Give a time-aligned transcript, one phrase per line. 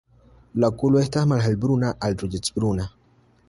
[0.63, 2.91] La okulo estas malhelbruna al ruĝecbruna.